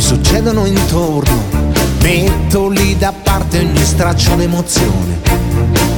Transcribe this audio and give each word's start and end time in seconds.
mi 0.00 0.06
succedono 0.06 0.64
intorno, 0.64 1.42
metto 2.00 2.70
lì 2.70 2.96
da 2.96 3.12
parte 3.12 3.58
ogni 3.58 3.84
straccio 3.84 4.34
d'emozione 4.34 5.20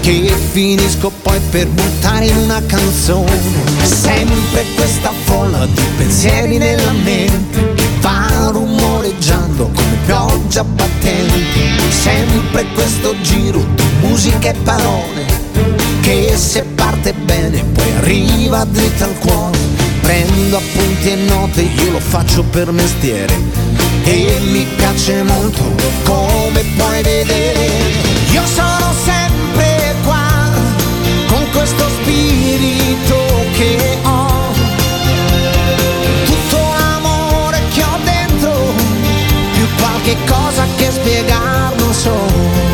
che 0.00 0.34
finisco 0.50 1.12
poi 1.22 1.38
per 1.50 1.68
buttare 1.68 2.26
in 2.26 2.36
una 2.36 2.60
canzone. 2.66 3.40
Sempre 3.84 4.64
questa 4.74 5.12
folla 5.22 5.64
di 5.66 5.82
pensieri 5.96 6.58
nella 6.58 6.90
mente 6.90 7.74
va 8.00 8.48
rumoreggiando 8.50 9.70
come 9.72 9.96
pioggia 10.04 10.64
battente. 10.64 11.90
Sempre 11.90 12.66
questo 12.74 13.14
giro 13.20 13.64
di 13.76 13.84
musica 14.00 14.50
e 14.50 14.54
parole 14.64 15.26
che 16.00 16.32
se 16.36 16.64
parte 16.64 17.12
bene 17.12 17.62
poi 17.62 17.92
arriva 17.98 18.64
dritta 18.64 19.04
al 19.04 19.16
cuore. 19.18 19.58
Prendo 20.00 20.56
appunti 20.56 21.10
e 21.10 21.14
note, 21.14 21.60
io 21.60 21.92
lo 21.92 22.00
faccio 22.00 22.42
per 22.42 22.72
mestiere 22.72 23.71
e 24.04 24.38
mi 24.40 24.66
piace 24.76 25.22
molto 25.22 25.62
come 26.04 26.64
puoi 26.76 27.02
vedere. 27.02 27.68
Io 28.30 28.44
sono 28.46 28.92
sempre 29.04 29.94
qua 30.04 30.50
con 31.26 31.46
questo 31.52 31.88
spirito 32.00 33.16
che 33.56 33.98
ho. 34.02 34.52
Tutto 36.24 36.58
l'amore 36.78 37.60
che 37.72 37.82
ho 37.82 37.98
dentro, 38.04 38.52
più 39.52 39.66
qualche 39.76 40.16
cosa 40.26 40.66
che 40.76 40.90
spiegar 40.90 41.74
non 41.76 41.92
so. 41.92 42.71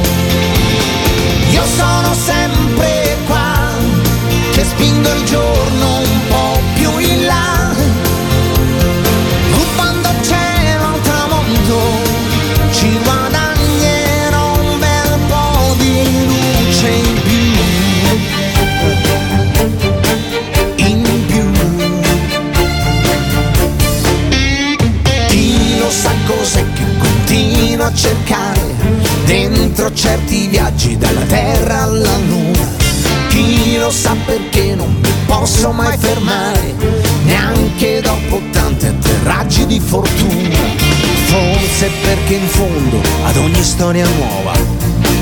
Forse 41.89 42.00
perché 42.03 42.34
in 42.34 42.48
fondo 42.48 43.00
ad 43.25 43.36
ogni 43.36 43.62
storia 43.62 44.06
nuova 44.17 44.53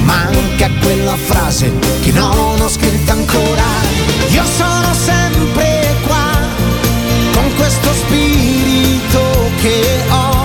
manca 0.02 0.68
quella 0.80 1.16
frase 1.16 1.72
che 2.02 2.10
non 2.10 2.60
ho 2.60 2.68
scritta 2.68 3.12
ancora. 3.12 3.62
Io 4.30 4.42
sono 4.44 4.92
sempre 4.92 5.94
qua 6.04 6.30
con 7.34 7.54
questo 7.54 7.92
spirito 7.92 9.50
che 9.60 10.02
ho. 10.08 10.36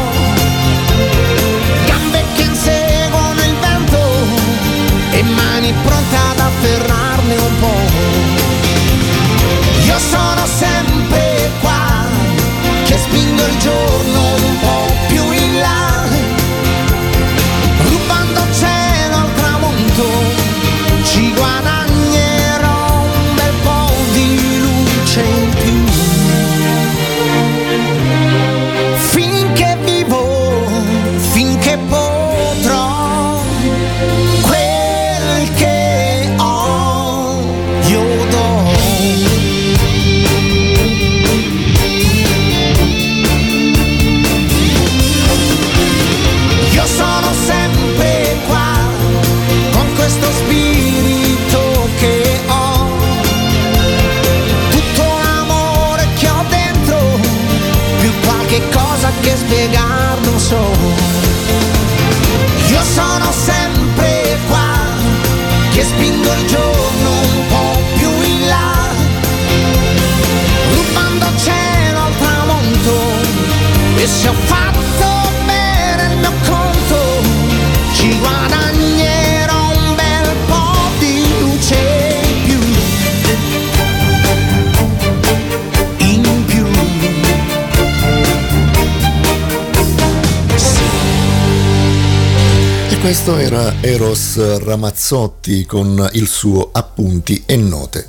Questo 93.12 93.38
era 93.38 93.74
Eros 93.82 94.64
Ramazzotti 94.64 95.66
con 95.66 96.08
il 96.14 96.28
suo 96.28 96.70
Appunti 96.72 97.44
e 97.46 97.58
Note. 97.58 98.08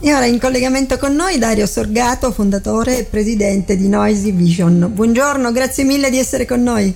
E 0.00 0.14
ora 0.14 0.26
in 0.26 0.38
collegamento 0.38 0.98
con 0.98 1.14
noi 1.14 1.38
Dario 1.38 1.64
Sorgato, 1.64 2.30
fondatore 2.30 2.98
e 2.98 3.04
presidente 3.04 3.74
di 3.74 3.88
Noisy 3.88 4.32
Vision. 4.32 4.90
Buongiorno, 4.92 5.50
grazie 5.50 5.84
mille 5.84 6.10
di 6.10 6.18
essere 6.18 6.44
con 6.44 6.62
noi. 6.62 6.94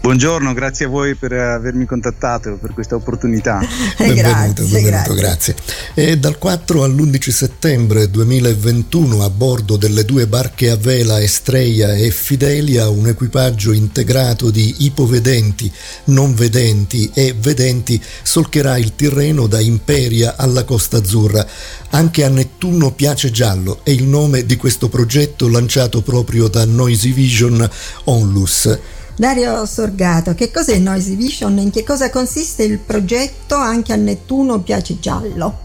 Buongiorno, 0.00 0.54
grazie 0.54 0.86
a 0.86 0.88
voi 0.88 1.14
per 1.14 1.30
avermi 1.34 1.84
contattato, 1.84 2.56
per 2.56 2.72
questa 2.72 2.94
opportunità. 2.94 3.60
Eh, 4.00 4.14
Benvenuto, 4.14 4.62
grazie, 4.62 4.80
benvenuto, 4.80 5.14
grazie. 5.14 5.54
E 5.92 6.18
dal 6.18 6.38
4 6.38 6.84
all'11 6.84 7.28
settembre 7.28 8.08
2021 8.08 9.22
a 9.22 9.28
bordo 9.28 9.76
delle 9.76 10.06
due 10.06 10.26
barche 10.26 10.70
a 10.70 10.76
vela 10.76 11.20
Estrella 11.20 11.94
e 11.94 12.10
Fidelia 12.10 12.88
un 12.88 13.08
equipaggio 13.08 13.72
integrato 13.72 14.50
di 14.50 14.76
ipovedenti, 14.78 15.70
non 16.04 16.34
vedenti 16.34 17.10
e 17.12 17.34
vedenti 17.38 18.02
solcherà 18.22 18.78
il 18.78 18.94
Tirreno 18.94 19.46
da 19.46 19.60
Imperia 19.60 20.36
alla 20.36 20.64
Costa 20.64 20.96
Azzurra. 20.96 21.46
Anche 21.90 22.24
a 22.24 22.30
Nettuno 22.30 22.92
piace 22.92 23.30
giallo 23.30 23.80
è 23.82 23.90
il 23.90 24.04
nome 24.04 24.46
di 24.46 24.56
questo 24.56 24.88
progetto 24.88 25.46
lanciato 25.48 26.00
proprio 26.00 26.48
da 26.48 26.64
Noisy 26.64 27.12
Vision 27.12 27.68
Onlus. 28.04 28.78
Dario 29.20 29.66
Sorgato, 29.66 30.34
che 30.34 30.50
cos'è 30.50 30.78
Noisy 30.78 31.14
Vision 31.14 31.58
e 31.58 31.60
in 31.60 31.70
che 31.70 31.84
cosa 31.84 32.08
consiste 32.08 32.62
il 32.62 32.78
progetto 32.78 33.54
Anche 33.54 33.92
a 33.92 33.96
Nettuno 33.96 34.62
piace 34.62 34.98
giallo? 34.98 35.58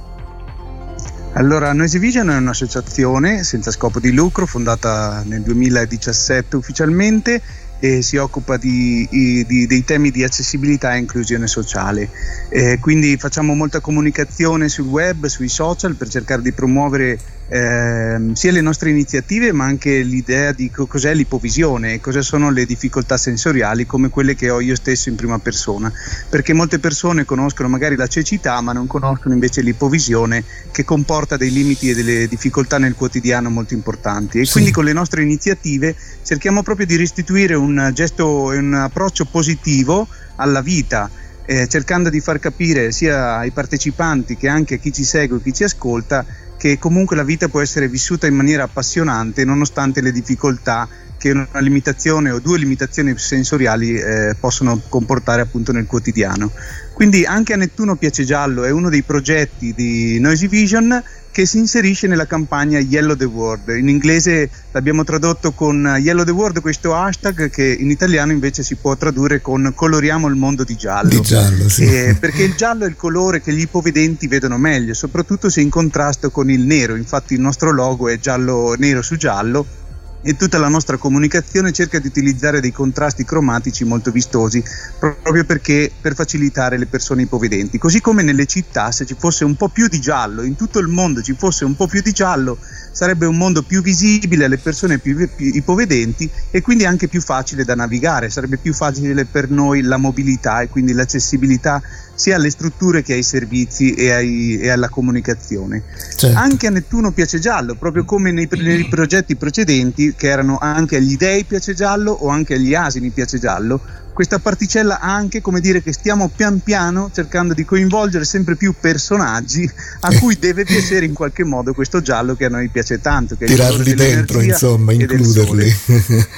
Allora, 1.35 1.71
Noisy 1.71 1.97
Vision 1.97 2.29
è 2.31 2.35
un'associazione 2.35 3.45
senza 3.45 3.71
scopo 3.71 4.01
di 4.01 4.11
lucro 4.11 4.45
fondata 4.45 5.23
nel 5.25 5.41
2017 5.41 6.57
ufficialmente 6.57 7.41
e 7.79 8.01
si 8.01 8.17
occupa 8.17 8.57
di, 8.57 9.07
di- 9.09 9.65
dei 9.65 9.83
temi 9.85 10.11
di 10.11 10.25
accessibilità 10.25 10.93
e 10.93 10.97
inclusione 10.97 11.47
sociale. 11.47 12.09
Eh, 12.49 12.77
quindi 12.81 13.15
facciamo 13.15 13.53
molta 13.53 13.79
comunicazione 13.79 14.67
sul 14.67 14.87
web, 14.87 15.27
sui 15.27 15.47
social 15.47 15.95
per 15.95 16.09
cercare 16.09 16.41
di 16.41 16.51
promuovere 16.51 17.17
eh, 17.47 18.31
sia 18.33 18.51
le 18.51 18.61
nostre 18.61 18.89
iniziative 18.89 19.51
ma 19.51 19.65
anche 19.65 20.01
l'idea 20.01 20.51
di 20.51 20.71
co- 20.71 20.87
cos'è 20.87 21.13
l'ipovisione 21.13 21.93
e 21.93 21.99
cosa 21.99 22.21
sono 22.21 22.49
le 22.49 22.65
difficoltà 22.65 23.17
sensoriali 23.17 23.85
come 23.85 24.09
quelle 24.09 24.33
che 24.33 24.49
ho 24.49 24.59
io 24.59 24.75
stesso 24.75 25.09
in 25.09 25.15
prima 25.15 25.37
persona 25.37 25.91
perché 26.29 26.53
molte 26.53 26.79
persone 26.79 27.23
conoscono 27.23 27.69
magari 27.69 27.95
la 27.95 28.07
cecità 28.07 28.59
ma 28.61 28.73
non 28.73 28.87
conoscono 28.87 29.33
invece 29.33 29.61
l'ipovisione 29.61 30.43
che 30.71 30.83
comporta 30.83 31.37
dei 31.37 31.51
limiti 31.51 31.89
e 31.89 31.95
delle 31.95 32.27
difficoltà 32.27 32.79
nel 32.79 32.95
quotidiano 32.95 33.49
molto 33.49 33.75
importanti 33.75 34.39
e 34.39 34.45
sì. 34.45 34.53
quindi 34.53 34.71
con 34.71 34.85
le 34.85 34.93
nostre 34.93 35.21
iniziative 35.21 35.95
cerchiamo 36.23 36.63
proprio 36.63 36.87
di 36.87 36.95
restituire 36.95 37.53
un 37.53 37.91
gesto 37.93 38.51
e 38.51 38.57
un 38.57 38.73
approccio 38.73 39.25
positivo 39.25 40.07
alla 40.37 40.61
vita 40.61 41.09
eh, 41.45 41.67
cercando 41.67 42.09
di 42.09 42.19
far 42.19 42.39
capire 42.39 42.91
sia 42.91 43.37
ai 43.37 43.51
partecipanti 43.51 44.35
che 44.35 44.47
anche 44.47 44.75
a 44.75 44.77
chi 44.77 44.91
ci 44.91 45.03
segue, 45.03 45.41
chi 45.41 45.53
ci 45.53 45.63
ascolta, 45.63 46.25
che 46.57 46.77
comunque 46.77 47.15
la 47.15 47.23
vita 47.23 47.47
può 47.47 47.61
essere 47.61 47.87
vissuta 47.87 48.27
in 48.27 48.35
maniera 48.35 48.63
appassionante 48.63 49.43
nonostante 49.45 50.01
le 50.01 50.11
difficoltà 50.11 50.87
che 51.17 51.31
una 51.31 51.47
limitazione 51.59 52.31
o 52.31 52.39
due 52.39 52.57
limitazioni 52.57 53.17
sensoriali 53.17 53.95
eh, 53.95 54.35
possono 54.39 54.81
comportare 54.89 55.41
appunto 55.41 55.71
nel 55.71 55.85
quotidiano. 55.85 56.51
Quindi 56.95 57.25
anche 57.25 57.51
a 57.51 57.57
Nettuno 57.57 57.97
Piace 57.97 58.23
Giallo 58.23 58.63
è 58.63 58.69
uno 58.69 58.89
dei 58.89 59.01
progetti 59.01 59.73
di 59.75 60.17
Noisy 60.17 60.47
Vision 60.47 61.03
che 61.29 61.45
si 61.45 61.57
inserisce 61.57 62.07
nella 62.07 62.25
campagna 62.25 62.79
Yellow 62.79 63.17
the 63.17 63.25
World. 63.25 63.67
In 63.75 63.89
inglese 63.89 64.49
l'abbiamo 64.71 65.03
tradotto 65.03 65.51
con 65.51 65.97
Yellow 65.99 66.23
the 66.23 66.31
World, 66.31 66.61
questo 66.61 66.95
hashtag 66.95 67.49
che 67.49 67.65
in 67.65 67.89
italiano 67.89 68.31
invece 68.31 68.63
si 68.63 68.75
può 68.75 68.95
tradurre 68.95 69.41
con 69.41 69.73
coloriamo 69.75 70.27
il 70.27 70.35
mondo 70.35 70.63
di 70.63 70.77
giallo. 70.77 71.09
Di 71.09 71.19
giallo 71.19 71.67
sì. 71.67 71.83
eh, 71.83 72.15
perché 72.17 72.43
il 72.43 72.55
giallo 72.55 72.85
è 72.85 72.87
il 72.87 72.95
colore 72.95 73.41
che 73.41 73.51
gli 73.51 73.59
ipovedenti 73.59 74.27
vedono 74.27 74.57
meglio, 74.57 74.93
soprattutto 74.93 75.49
se 75.49 75.59
in 75.59 75.69
contrasto 75.69 76.31
con 76.31 76.49
il 76.49 76.61
nero. 76.61 76.95
Infatti 76.95 77.33
il 77.33 77.41
nostro 77.41 77.73
logo 77.73 78.07
è 78.07 78.17
giallo 78.19 78.73
nero 78.77 79.01
su 79.01 79.17
giallo 79.17 79.83
e 80.27 80.35
tutta 80.35 80.57
la 80.57 80.69
nostra 80.69 80.97
comunicazione 80.97 81.71
cerca 81.71 81.99
di 81.99 82.07
utilizzare 82.07 82.59
dei 82.59 82.71
contrasti 82.71 83.23
cromatici 83.23 83.83
molto 83.83 84.09
vistosi 84.09 84.63
proprio 84.99 85.45
perché 85.45 85.91
per 86.01 86.15
facilitare 86.15 86.79
le 86.79 86.87
persone 86.87 87.21
ipovedenti. 87.21 87.77
Così 87.77 88.01
come 88.01 88.23
nelle 88.23 88.47
città 88.47 88.91
se 88.91 89.05
ci 89.05 89.15
fosse 89.17 89.45
un 89.45 89.55
po' 89.55 89.69
più 89.69 89.87
di 89.87 89.99
giallo, 89.99 90.41
in 90.41 90.55
tutto 90.55 90.79
il 90.79 90.87
mondo 90.87 91.21
ci 91.21 91.35
fosse 91.37 91.63
un 91.63 91.75
po' 91.75 91.85
più 91.85 92.01
di 92.01 92.11
giallo, 92.11 92.57
sarebbe 92.91 93.27
un 93.27 93.37
mondo 93.37 93.61
più 93.61 93.83
visibile 93.83 94.45
alle 94.45 94.57
persone 94.57 94.97
più, 94.97 95.15
più 95.35 95.45
ipovedenti 95.53 96.27
e 96.49 96.61
quindi 96.61 96.85
anche 96.85 97.07
più 97.07 97.21
facile 97.21 97.63
da 97.63 97.75
navigare, 97.75 98.31
sarebbe 98.31 98.57
più 98.57 98.73
facile 98.73 99.25
per 99.25 99.51
noi 99.51 99.83
la 99.83 99.97
mobilità 99.97 100.61
e 100.61 100.69
quindi 100.69 100.93
l'accessibilità 100.93 101.81
sia 102.15 102.37
alle 102.37 102.49
strutture 102.49 103.03
che 103.03 103.13
ai 103.13 103.23
servizi 103.23 103.93
e, 103.93 104.11
ai, 104.11 104.57
e 104.57 104.69
alla 104.69 104.89
comunicazione. 104.89 105.83
Certo. 106.15 106.37
Anche 106.37 106.67
a 106.67 106.69
Nettuno 106.69 107.11
piace 107.11 107.39
giallo, 107.39 107.75
proprio 107.75 108.05
come 108.05 108.31
nei, 108.31 108.47
nei, 108.51 108.87
progetti 108.87 109.35
precedenti 109.35 110.13
che 110.15 110.27
erano 110.27 110.57
anche 110.59 110.95
agli 110.95 111.17
dei 111.17 111.43
piace 111.43 111.73
giallo 111.73 112.11
o 112.11 112.29
anche 112.29 112.55
agli 112.55 112.73
asini 112.73 113.09
piace 113.09 113.37
giallo, 113.37 113.81
questa 114.15 114.39
particella 114.39 115.01
ha 115.01 115.13
anche 115.13 115.41
come 115.41 115.59
dire 115.59 115.83
che 115.83 115.91
stiamo 115.91 116.31
pian 116.33 116.61
piano 116.61 117.11
cercando 117.13 117.53
di 117.53 117.65
coinvolgere 117.65 118.23
sempre 118.23 118.55
più 118.55 118.73
personaggi 118.79 119.69
a 119.99 120.17
cui 120.17 120.37
deve 120.39 120.63
piacere 120.63 121.05
in 121.05 121.13
qualche 121.13 121.43
modo 121.43 121.73
questo 121.73 122.01
giallo 122.01 122.33
che 122.33 122.45
a 122.45 122.49
noi 122.49 122.69
piace 122.69 123.01
tanto. 123.01 123.35
Che 123.35 123.43
Tirarli 123.45 123.93
dentro, 123.93 124.39
insomma, 124.39 124.93
includerli. 124.93 125.75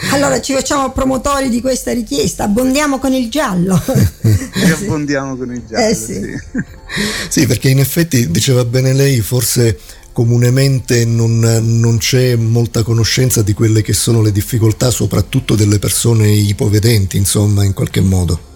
allora 0.10 0.42
ci 0.42 0.54
facciamo 0.54 0.92
promotori 0.92 1.50
di 1.50 1.62
questa 1.62 1.94
richiesta, 1.94 2.46
abbondiamo 2.46 2.98
con 2.98 3.14
il 3.14 3.30
giallo. 3.30 3.80
e 3.86 4.72
abbondiamo 4.72 5.38
con 5.38 5.54
il 5.54 5.62
giallo. 5.70 5.88
Eh 5.88 5.94
sì. 5.94 6.14
Sì. 6.14 6.40
sì, 7.30 7.46
perché 7.46 7.70
in 7.70 7.78
effetti 7.78 8.32
diceva 8.32 8.66
bene 8.66 8.92
lei, 8.94 9.22
forse 9.22 9.78
comunemente 10.18 11.06
non, 11.06 11.38
non, 11.62 12.00
c'è 12.00 12.36
molta 12.36 12.82
conoscenza 12.82 13.44
di 13.44 13.54
quelle 13.54 13.84
che 13.84 13.94
sono 13.94 14.24
le 14.24 14.32
difficoltà 14.32 14.90
soprattutto 14.90 15.54
delle 15.54 15.78
persone 15.78 16.32
ipovedenti, 16.32 17.18
insomma, 17.18 17.64
in 17.64 17.74
qualche 17.74 18.02
modo. 18.02 18.47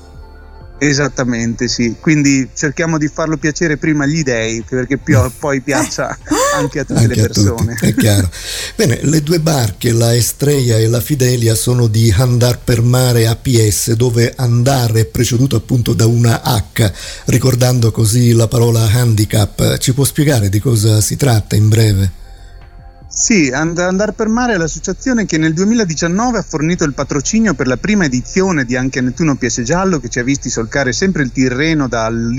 Esattamente, 0.83 1.67
sì. 1.67 1.95
Quindi 1.99 2.49
cerchiamo 2.55 2.97
di 2.97 3.07
farlo 3.07 3.37
piacere 3.37 3.77
prima 3.77 4.05
agli 4.05 4.23
dei, 4.23 4.63
perché 4.67 4.97
poi 5.37 5.61
piaccia 5.61 6.17
anche 6.55 6.79
a 6.79 6.83
tutte 6.83 7.01
anche 7.01 7.15
le 7.15 7.21
persone. 7.21 7.75
Tutti, 7.75 7.85
è 7.85 7.93
chiaro. 7.93 8.27
Bene, 8.75 8.97
le 9.03 9.21
due 9.21 9.39
barche, 9.39 9.91
la 9.91 10.15
Estrella 10.15 10.77
e 10.77 10.87
la 10.87 10.99
Fidelia, 10.99 11.53
sono 11.53 11.85
di 11.85 12.11
Andar 12.17 12.57
per 12.63 12.81
mare 12.81 13.27
APS, 13.27 13.91
dove 13.91 14.33
andare 14.35 15.01
è 15.01 15.05
preceduto 15.05 15.55
appunto 15.55 15.93
da 15.93 16.07
una 16.07 16.41
H, 16.43 16.91
ricordando 17.25 17.91
così 17.91 18.31
la 18.31 18.47
parola 18.47 18.89
handicap. 18.91 19.77
Ci 19.77 19.93
può 19.93 20.03
spiegare 20.03 20.49
di 20.49 20.59
cosa 20.59 20.99
si 20.99 21.15
tratta 21.15 21.55
in 21.55 21.69
breve? 21.69 22.20
Sì, 23.13 23.51
And- 23.51 23.77
Andar 23.77 24.13
per 24.13 24.29
Mare 24.29 24.53
è 24.53 24.57
l'associazione 24.57 25.25
che 25.25 25.37
nel 25.37 25.53
2019 25.53 26.37
ha 26.37 26.41
fornito 26.41 26.85
il 26.85 26.93
patrocinio 26.93 27.53
per 27.53 27.67
la 27.67 27.75
prima 27.75 28.05
edizione 28.05 28.63
di 28.63 28.77
Anche 28.77 29.01
Nettuno 29.01 29.35
PS 29.35 29.61
Giallo 29.63 29.99
che 29.99 30.07
ci 30.07 30.19
ha 30.19 30.23
visti 30.23 30.49
solcare 30.49 30.93
sempre 30.93 31.23
il 31.23 31.31
Tirreno 31.31 31.89
dal, 31.89 32.33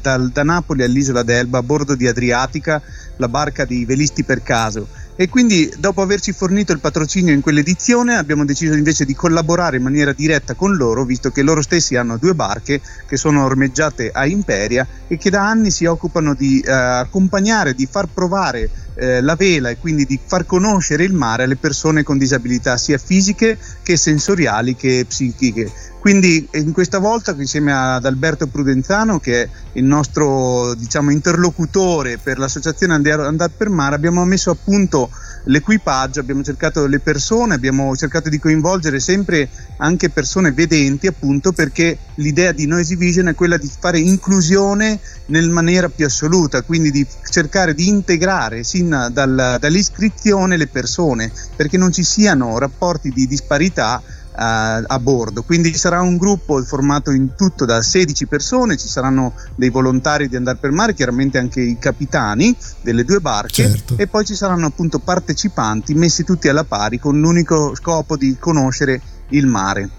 da 0.00 0.42
Napoli 0.42 0.82
all'isola 0.82 1.22
d'Elba 1.22 1.58
a 1.58 1.62
bordo 1.62 1.94
di 1.94 2.08
Adriatica, 2.08 2.82
la 3.16 3.28
barca 3.28 3.64
dei 3.64 3.84
velisti 3.84 4.24
per 4.24 4.42
caso 4.42 4.88
e 5.20 5.28
quindi 5.28 5.68
dopo 5.78 6.00
averci 6.00 6.30
fornito 6.30 6.70
il 6.70 6.78
patrocinio 6.78 7.34
in 7.34 7.40
quell'edizione 7.40 8.14
abbiamo 8.14 8.44
deciso 8.44 8.74
invece 8.74 9.04
di 9.04 9.16
collaborare 9.16 9.76
in 9.76 9.82
maniera 9.82 10.12
diretta 10.12 10.54
con 10.54 10.76
loro 10.76 11.04
visto 11.04 11.30
che 11.30 11.42
loro 11.42 11.60
stessi 11.60 11.96
hanno 11.96 12.18
due 12.18 12.36
barche 12.36 12.80
che 13.04 13.16
sono 13.16 13.44
ormeggiate 13.44 14.12
a 14.12 14.26
Imperia 14.26 14.86
e 15.08 15.16
che 15.16 15.28
da 15.28 15.44
anni 15.44 15.72
si 15.72 15.86
occupano 15.86 16.34
di 16.34 16.60
eh, 16.60 16.70
accompagnare, 16.70 17.74
di 17.74 17.88
far 17.90 18.06
provare 18.06 18.70
eh, 18.94 19.20
la 19.20 19.34
vela 19.34 19.70
e 19.70 19.78
quindi 19.78 20.04
di 20.04 20.20
far 20.24 20.46
conoscere 20.46 21.02
il 21.02 21.12
mare 21.12 21.42
alle 21.42 21.56
persone 21.56 22.04
con 22.04 22.16
disabilità 22.16 22.76
sia 22.76 22.96
fisiche 22.96 23.58
che 23.82 23.96
sensoriali 23.96 24.76
che 24.76 25.04
psichiche 25.08 25.72
quindi 26.08 26.48
in 26.54 26.72
questa 26.72 27.00
volta 27.00 27.34
insieme 27.36 27.70
ad 27.70 28.06
Alberto 28.06 28.46
Prudenzano 28.46 29.18
che 29.18 29.42
è 29.42 29.48
il 29.74 29.84
nostro 29.84 30.72
diciamo, 30.72 31.10
interlocutore 31.10 32.16
per 32.16 32.38
l'associazione 32.38 32.94
Andar 32.94 33.50
per 33.54 33.68
Mare 33.68 33.94
abbiamo 33.94 34.24
messo 34.24 34.50
a 34.50 34.56
punto 34.56 35.10
l'equipaggio, 35.44 36.20
abbiamo 36.20 36.42
cercato 36.42 36.86
le 36.86 37.00
persone, 37.00 37.54
abbiamo 37.54 37.94
cercato 37.94 38.30
di 38.30 38.38
coinvolgere 38.38 39.00
sempre 39.00 39.48
anche 39.78 40.08
persone 40.08 40.52
vedenti 40.52 41.06
appunto 41.06 41.52
perché 41.52 41.98
l'idea 42.16 42.52
di 42.52 42.66
Noisy 42.66 42.96
Vision 42.96 43.28
è 43.28 43.34
quella 43.34 43.58
di 43.58 43.70
fare 43.78 43.98
inclusione 43.98 44.98
nel 45.26 45.50
maniera 45.50 45.88
più 45.88 46.06
assoluta, 46.06 46.62
quindi 46.62 46.90
di 46.90 47.06
cercare 47.30 47.74
di 47.74 47.86
integrare 47.86 48.64
sin 48.64 49.08
dal, 49.12 49.58
dall'iscrizione 49.60 50.56
le 50.56 50.66
persone 50.68 51.30
perché 51.54 51.76
non 51.76 51.92
ci 51.92 52.02
siano 52.02 52.58
rapporti 52.58 53.10
di 53.10 53.26
disparità 53.26 54.02
a, 54.38 54.98
bordo. 55.00 55.42
Quindi 55.42 55.74
sarà 55.74 56.00
un 56.00 56.16
gruppo 56.16 56.62
formato 56.62 57.10
in 57.10 57.34
tutto 57.36 57.64
da 57.64 57.82
16 57.82 58.26
persone, 58.26 58.76
ci 58.76 58.88
saranno 58.88 59.34
dei 59.54 59.70
volontari 59.70 60.28
di 60.28 60.36
andare 60.36 60.58
per 60.58 60.70
mare, 60.70 60.94
chiaramente 60.94 61.38
anche 61.38 61.60
i 61.60 61.76
capitani 61.78 62.56
delle 62.80 63.04
due 63.04 63.20
barche 63.20 63.68
certo. 63.68 63.94
e 63.96 64.06
poi 64.06 64.24
ci 64.24 64.34
saranno 64.34 64.66
appunto 64.66 64.98
partecipanti 64.98 65.94
messi 65.94 66.24
tutti 66.24 66.48
alla 66.48 66.64
pari 66.64 66.98
con 66.98 67.18
l'unico 67.18 67.74
scopo 67.74 68.16
di 68.16 68.36
conoscere 68.38 69.00
il 69.30 69.46
mare. 69.46 69.90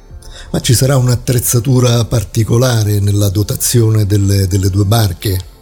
Ma 0.52 0.60
ci 0.62 0.74
sarà 0.74 0.96
un'attrezzatura 0.96 2.06
particolare 2.06 3.00
nella 3.00 3.30
dotazione 3.30 4.06
delle, 4.06 4.48
delle 4.48 4.70
due 4.70 4.86
barche? 4.86 5.58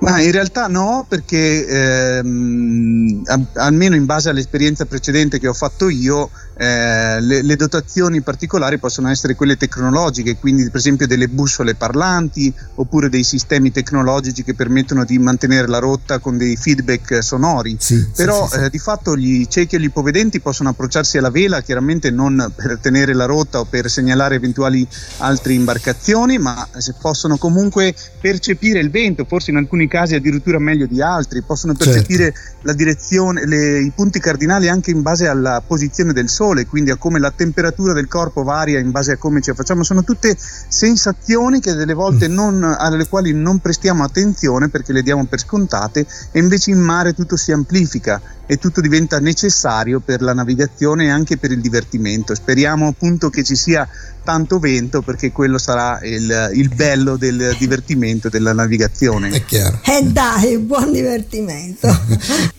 Ma 0.00 0.20
in 0.20 0.30
realtà 0.30 0.68
no, 0.68 1.04
perché 1.08 1.66
ehm, 1.66 3.22
almeno 3.54 3.96
in 3.96 4.04
base 4.04 4.28
all'esperienza 4.28 4.84
precedente 4.84 5.40
che 5.40 5.48
ho 5.48 5.52
fatto 5.52 5.88
io, 5.88 6.30
eh, 6.56 7.20
le, 7.20 7.42
le, 7.42 7.56
dotazioni 7.56 8.20
particolari 8.20 8.78
possono 8.78 9.08
essere 9.08 9.34
quelle 9.34 9.56
tecnologiche, 9.56 10.36
quindi 10.36 10.64
per 10.70 10.76
esempio 10.80 11.06
delle 11.06 11.28
bussole 11.28 11.74
parlanti 11.74 12.52
oppure 12.76 13.08
dei 13.08 13.24
sistemi 13.24 13.72
tecnologici 13.72 14.44
che 14.44 14.54
permettono 14.54 15.04
di 15.04 15.18
mantenere 15.18 15.66
la 15.66 15.78
rotta 15.78 16.18
con 16.18 16.36
dei 16.36 16.56
feedback 16.56 17.22
sonori. 17.22 17.76
Sì, 17.78 18.08
Però 18.14 18.46
sì, 18.48 18.56
sì, 18.56 18.64
eh, 18.64 18.70
di 18.70 18.78
fatto 18.78 19.16
gli 19.16 19.46
ciechi 19.46 19.76
e 19.76 19.80
gli 19.80 19.84
ipovedenti 19.84 20.40
possono 20.40 20.68
approcciarsi 20.68 21.18
alla 21.18 21.30
vela, 21.30 21.60
chiaramente 21.60 22.10
non 22.10 22.52
per 22.54 22.78
tenere 22.80 23.14
la 23.14 23.24
rotta 23.24 23.60
o 23.60 23.64
per 23.64 23.90
segnalare 23.90 24.36
eventuali 24.36 24.86
altre 25.18 25.54
imbarcazioni, 25.54 26.38
ma 26.38 26.68
se 26.76 26.94
possono 27.00 27.36
comunque 27.36 27.94
percepire 28.20 28.78
il 28.78 28.90
vento, 28.90 29.24
forse 29.24 29.50
in 29.50 29.56
alcuni 29.56 29.86
casi 29.88 30.14
addirittura 30.14 30.58
meglio 30.58 30.86
di 30.86 31.00
altri, 31.02 31.42
possono 31.42 31.74
percepire 31.74 32.32
certo. 32.32 32.58
la 32.62 32.72
direzione, 32.72 33.46
le, 33.46 33.80
i 33.80 33.92
punti 33.94 34.20
cardinali 34.20 34.68
anche 34.68 34.90
in 34.90 35.02
base 35.02 35.26
alla 35.26 35.62
posizione 35.66 36.12
del 36.12 36.28
sole 36.28 36.36
sole, 36.38 36.66
quindi 36.66 36.90
a 36.90 36.96
come 36.96 37.18
la 37.18 37.30
temperatura 37.30 37.92
del 37.92 38.08
corpo 38.08 38.42
varia 38.42 38.78
in 38.78 38.90
base 38.90 39.12
a 39.12 39.16
come 39.16 39.40
ci 39.40 39.52
facciamo, 39.52 39.82
sono 39.82 40.02
tutte 40.02 40.36
sensazioni 40.38 41.60
che 41.60 41.74
delle 41.74 41.94
volte 41.94 42.28
mm. 42.28 42.32
non, 42.32 42.62
alle 42.62 43.06
quali 43.08 43.32
non 43.32 43.58
prestiamo 43.58 44.04
attenzione 44.04 44.68
perché 44.68 44.92
le 44.92 45.02
diamo 45.02 45.26
per 45.26 45.40
scontate 45.40 46.06
e 46.30 46.38
invece 46.38 46.70
in 46.70 46.78
mare 46.78 47.12
tutto 47.12 47.36
si 47.36 47.52
amplifica 47.52 48.20
e 48.48 48.56
tutto 48.56 48.80
diventa 48.80 49.20
necessario 49.20 50.00
per 50.00 50.22
la 50.22 50.32
navigazione 50.32 51.04
e 51.04 51.10
anche 51.10 51.36
per 51.36 51.52
il 51.52 51.60
divertimento. 51.60 52.34
Speriamo 52.34 52.88
appunto 52.88 53.28
che 53.28 53.44
ci 53.44 53.54
sia 53.54 53.86
tanto 54.24 54.58
vento 54.58 55.02
perché 55.02 55.30
quello 55.30 55.58
sarà 55.58 56.00
il, 56.02 56.50
il 56.54 56.74
bello 56.74 57.16
del 57.16 57.54
divertimento 57.58 58.30
della 58.30 58.54
navigazione. 58.54 59.28
È 59.28 59.44
chiaro. 59.44 59.80
E 59.84 59.98
eh 59.98 60.02
dai, 60.04 60.58
buon 60.58 60.92
divertimento. 60.92 61.88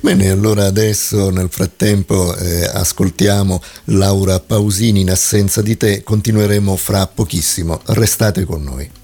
Bene, 0.00 0.30
allora 0.30 0.64
adesso 0.64 1.28
nel 1.28 1.50
frattempo 1.50 2.34
eh, 2.36 2.64
ascoltiamo 2.64 3.62
Laura 3.84 4.40
Pausini 4.40 5.00
in 5.00 5.10
assenza 5.10 5.60
di 5.60 5.76
te, 5.76 6.02
continueremo 6.02 6.74
fra 6.76 7.06
pochissimo, 7.06 7.80
restate 7.86 8.44
con 8.44 8.62
noi. 8.62 8.97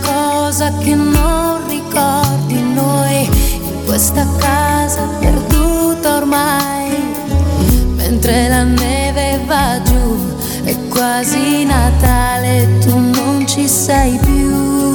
Cosa 0.00 0.72
che 0.78 0.94
non 0.94 1.66
ricordi 1.68 2.60
noi 2.60 3.24
in 3.24 3.84
questa 3.84 4.26
casa 4.38 5.02
perduta 5.18 6.16
ormai, 6.16 6.96
mentre 7.96 8.48
la 8.48 8.62
neve 8.62 9.40
va 9.46 9.80
giù 9.82 10.30
è 10.64 10.76
quasi 10.88 11.64
Natale, 11.64 12.78
tu 12.80 12.96
non 12.98 13.46
ci 13.46 13.66
sei 13.68 14.18
più 14.18 14.91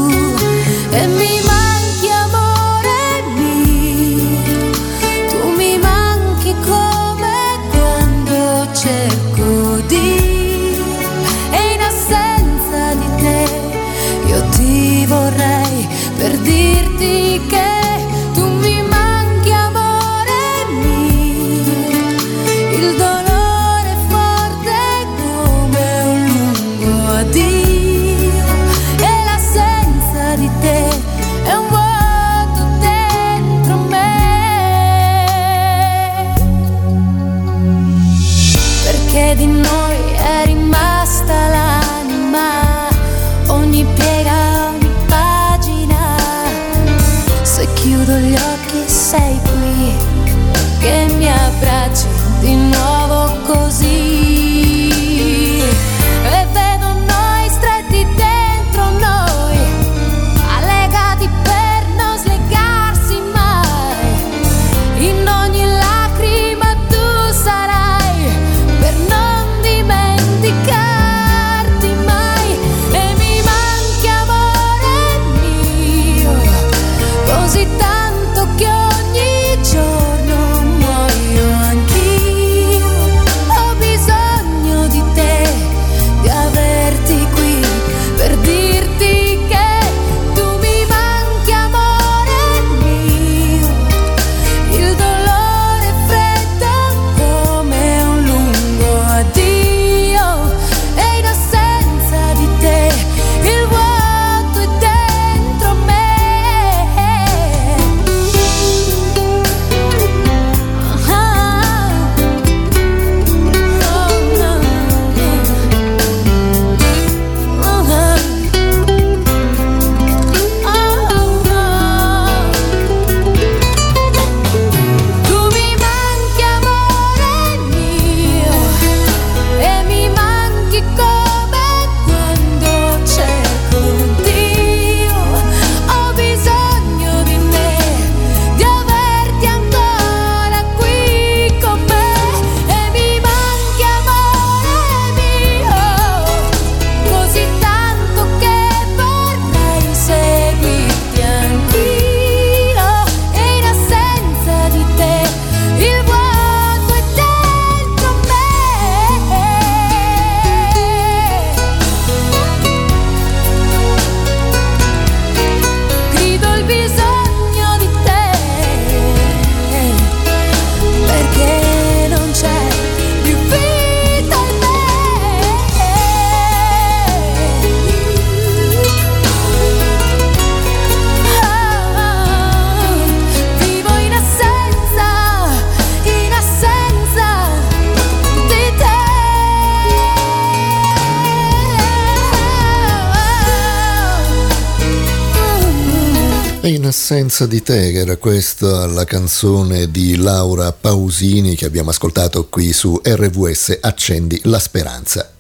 assenza 197.10 197.46
di 197.46 197.64
te, 197.64 197.94
era 197.94 198.18
questa 198.18 198.86
la 198.86 199.06
canzone 199.06 199.90
di 199.90 200.18
Laura 200.18 200.74
Pausini 200.74 201.56
che 201.56 201.64
abbiamo 201.64 201.92
ascoltato 201.92 202.50
qui 202.50 202.74
su 202.74 203.00
RVS 203.02 203.78
Accendi 203.80 204.38
la 204.44 204.60
Speranza. 204.60 205.32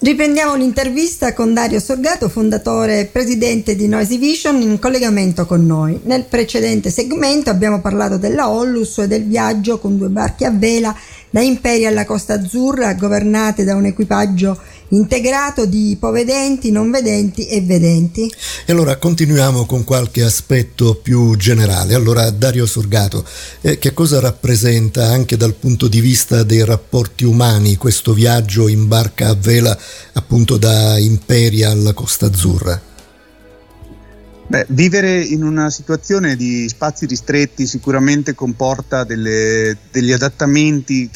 Riprendiamo 0.00 0.54
l'intervista 0.54 1.32
con 1.32 1.54
Dario 1.54 1.80
Sorgato, 1.80 2.28
fondatore 2.28 3.00
e 3.00 3.04
presidente 3.06 3.74
di 3.74 3.88
Noisy 3.88 4.18
Vision, 4.18 4.60
in 4.60 4.78
collegamento 4.78 5.46
con 5.46 5.64
noi. 5.64 5.98
Nel 6.04 6.24
precedente 6.24 6.90
segmento 6.90 7.48
abbiamo 7.48 7.80
parlato 7.80 8.18
della 8.18 8.50
Ollus 8.50 8.98
e 8.98 9.08
del 9.08 9.24
viaggio 9.24 9.78
con 9.78 9.96
due 9.96 10.08
barche 10.08 10.44
a 10.44 10.50
vela 10.50 10.94
da 11.30 11.40
Imperi 11.40 11.86
alla 11.86 12.04
Costa 12.04 12.34
Azzurra, 12.34 12.92
governate 12.92 13.64
da 13.64 13.74
un 13.74 13.86
equipaggio 13.86 14.60
integrato 14.90 15.66
di 15.66 15.90
ipovedenti, 15.90 16.70
non 16.70 16.90
vedenti 16.90 17.46
e 17.46 17.60
vedenti. 17.60 18.32
E 18.64 18.72
allora 18.72 18.96
continuiamo 18.96 19.66
con 19.66 19.84
qualche 19.84 20.22
aspetto 20.22 20.94
più 20.94 21.36
generale. 21.36 21.94
Allora, 21.94 22.30
Dario 22.30 22.66
Sorgato, 22.66 23.24
eh, 23.60 23.78
che 23.78 23.92
cosa 23.92 24.20
rappresenta 24.20 25.06
anche 25.06 25.36
dal 25.36 25.54
punto 25.54 25.88
di 25.88 26.00
vista 26.00 26.42
dei 26.42 26.64
rapporti 26.64 27.24
umani 27.24 27.76
questo 27.76 28.12
viaggio 28.12 28.68
in 28.68 28.88
barca 28.88 29.28
a 29.28 29.34
vela 29.34 29.76
appunto 30.14 30.56
da 30.56 30.98
Imperia 30.98 31.70
alla 31.70 31.92
Costa 31.92 32.26
Azzurra? 32.26 32.87
Beh, 34.50 34.64
vivere 34.70 35.20
in 35.20 35.44
una 35.44 35.68
situazione 35.68 36.34
di 36.34 36.66
spazi 36.70 37.04
ristretti 37.04 37.66
sicuramente 37.66 38.34
comporta 38.34 39.04
delle, 39.04 39.76
degli 39.90 40.10
adattamenti 40.10 41.10